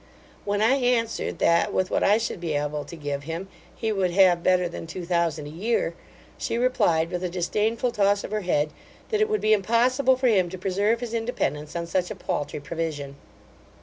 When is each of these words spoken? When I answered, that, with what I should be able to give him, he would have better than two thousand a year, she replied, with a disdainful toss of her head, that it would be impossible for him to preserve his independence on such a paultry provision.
When 0.45 0.63
I 0.63 0.77
answered, 0.77 1.37
that, 1.37 1.71
with 1.71 1.91
what 1.91 2.01
I 2.01 2.17
should 2.17 2.41
be 2.41 2.53
able 2.55 2.83
to 2.85 2.95
give 2.95 3.21
him, 3.25 3.47
he 3.75 3.91
would 3.91 4.09
have 4.09 4.41
better 4.41 4.67
than 4.67 4.87
two 4.87 5.05
thousand 5.05 5.45
a 5.45 5.51
year, 5.51 5.93
she 6.39 6.57
replied, 6.57 7.11
with 7.11 7.23
a 7.23 7.29
disdainful 7.29 7.91
toss 7.91 8.23
of 8.23 8.31
her 8.31 8.41
head, 8.41 8.71
that 9.09 9.21
it 9.21 9.29
would 9.29 9.41
be 9.41 9.53
impossible 9.53 10.15
for 10.15 10.27
him 10.27 10.49
to 10.49 10.57
preserve 10.57 11.01
his 11.01 11.13
independence 11.13 11.75
on 11.75 11.85
such 11.85 12.09
a 12.09 12.15
paultry 12.15 12.59
provision. 12.59 13.15